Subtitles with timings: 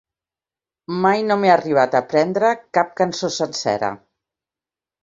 [1.03, 3.95] Mai no m'he arribat a aprendre cap cançó sencera.